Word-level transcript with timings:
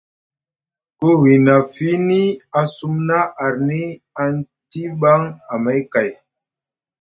Ku 0.97 1.09
hina 1.23 1.55
fiini 1.73 2.21
a 2.59 2.61
sumna 2.75 3.17
arni 3.45 3.81
aŋ 4.23 4.33
tiiɓan 4.69 5.21
amay 5.53 5.79
kay. 5.93 6.09